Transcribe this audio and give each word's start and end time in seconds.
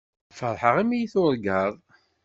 Feṛḥeɣ 0.37 0.75
imi 0.81 0.95
iyi-tuṛǧaḍ. 0.97 1.73